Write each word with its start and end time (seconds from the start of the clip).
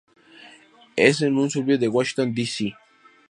Es 0.95 1.21
un 1.21 1.47
suburbio 1.51 1.77
de 1.77 1.87
Washington 1.87 2.33
D. 2.33 2.47
C.. 2.47 2.73